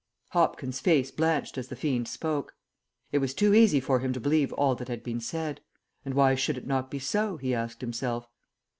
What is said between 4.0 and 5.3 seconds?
to believe all that had been